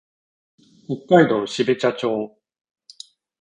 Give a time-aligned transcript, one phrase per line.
[0.87, 2.35] 北海道標茶町